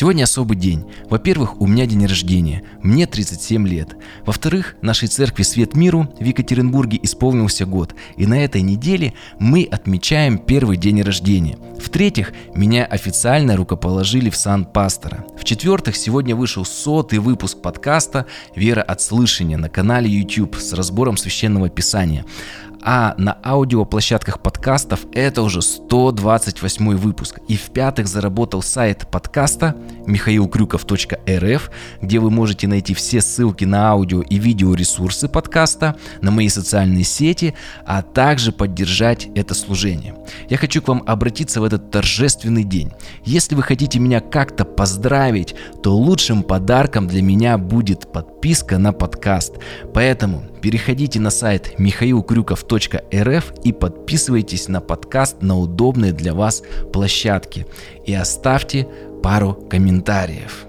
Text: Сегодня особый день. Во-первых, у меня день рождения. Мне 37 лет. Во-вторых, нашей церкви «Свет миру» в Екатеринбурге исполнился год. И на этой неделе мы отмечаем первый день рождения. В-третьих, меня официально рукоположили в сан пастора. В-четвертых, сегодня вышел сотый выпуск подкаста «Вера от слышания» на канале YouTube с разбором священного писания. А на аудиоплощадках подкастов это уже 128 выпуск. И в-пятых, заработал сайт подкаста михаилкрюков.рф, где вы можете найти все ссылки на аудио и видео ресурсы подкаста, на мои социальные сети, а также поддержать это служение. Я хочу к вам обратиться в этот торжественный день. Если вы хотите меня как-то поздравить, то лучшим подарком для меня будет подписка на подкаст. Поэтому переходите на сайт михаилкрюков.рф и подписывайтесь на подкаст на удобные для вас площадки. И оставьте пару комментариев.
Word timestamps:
Сегодня 0.00 0.22
особый 0.22 0.56
день. 0.56 0.84
Во-первых, 1.10 1.60
у 1.60 1.66
меня 1.66 1.84
день 1.84 2.06
рождения. 2.06 2.62
Мне 2.84 3.08
37 3.08 3.66
лет. 3.66 3.96
Во-вторых, 4.24 4.76
нашей 4.80 5.08
церкви 5.08 5.42
«Свет 5.42 5.74
миру» 5.74 6.08
в 6.20 6.24
Екатеринбурге 6.24 7.00
исполнился 7.02 7.66
год. 7.66 7.96
И 8.16 8.24
на 8.24 8.44
этой 8.44 8.62
неделе 8.62 9.14
мы 9.40 9.64
отмечаем 9.68 10.38
первый 10.38 10.76
день 10.76 11.02
рождения. 11.02 11.58
В-третьих, 11.80 12.32
меня 12.54 12.84
официально 12.84 13.56
рукоположили 13.56 14.30
в 14.30 14.36
сан 14.36 14.66
пастора. 14.66 15.26
В-четвертых, 15.36 15.96
сегодня 15.96 16.36
вышел 16.36 16.64
сотый 16.64 17.18
выпуск 17.18 17.60
подкаста 17.60 18.26
«Вера 18.54 18.82
от 18.82 19.02
слышания» 19.02 19.56
на 19.56 19.68
канале 19.68 20.08
YouTube 20.08 20.54
с 20.54 20.74
разбором 20.74 21.16
священного 21.16 21.70
писания. 21.70 22.24
А 22.82 23.14
на 23.18 23.38
аудиоплощадках 23.44 24.40
подкастов 24.40 25.00
это 25.12 25.42
уже 25.42 25.62
128 25.62 26.96
выпуск. 26.96 27.40
И 27.48 27.56
в-пятых, 27.56 28.06
заработал 28.06 28.62
сайт 28.62 29.06
подкаста 29.10 29.76
михаилкрюков.рф, 30.06 31.70
где 32.00 32.18
вы 32.18 32.30
можете 32.30 32.68
найти 32.68 32.94
все 32.94 33.20
ссылки 33.20 33.64
на 33.64 33.90
аудио 33.90 34.22
и 34.22 34.38
видео 34.38 34.74
ресурсы 34.74 35.28
подкаста, 35.28 35.96
на 36.22 36.30
мои 36.30 36.48
социальные 36.48 37.04
сети, 37.04 37.54
а 37.84 38.02
также 38.02 38.52
поддержать 38.52 39.28
это 39.34 39.54
служение. 39.54 40.14
Я 40.48 40.56
хочу 40.56 40.80
к 40.80 40.88
вам 40.88 41.02
обратиться 41.06 41.60
в 41.60 41.64
этот 41.64 41.90
торжественный 41.90 42.64
день. 42.64 42.92
Если 43.24 43.54
вы 43.54 43.62
хотите 43.62 43.98
меня 43.98 44.20
как-то 44.20 44.64
поздравить, 44.64 45.54
то 45.82 45.96
лучшим 45.96 46.42
подарком 46.42 47.08
для 47.08 47.22
меня 47.22 47.58
будет 47.58 48.12
подписка 48.12 48.78
на 48.78 48.92
подкаст. 48.92 49.56
Поэтому 49.92 50.44
переходите 50.68 51.18
на 51.18 51.30
сайт 51.30 51.78
михаилкрюков.рф 51.78 53.52
и 53.64 53.72
подписывайтесь 53.72 54.68
на 54.68 54.82
подкаст 54.82 55.40
на 55.40 55.58
удобные 55.58 56.12
для 56.12 56.34
вас 56.34 56.62
площадки. 56.92 57.66
И 58.04 58.12
оставьте 58.12 58.86
пару 59.22 59.54
комментариев. 59.54 60.67